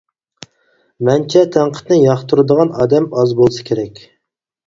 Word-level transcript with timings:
مەنچە 1.09 1.43
تەنقىدنى 1.55 1.99
ياقتۇرىدىغان 2.05 2.73
ئادەم 2.79 3.07
ئاز 3.19 3.35
بولسا 3.41 3.67
كېرەك. 3.69 4.01